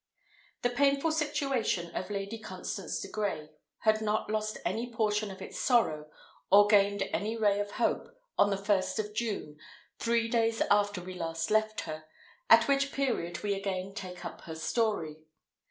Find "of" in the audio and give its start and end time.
1.95-2.09, 5.29-5.43, 7.59-7.73, 8.97-9.13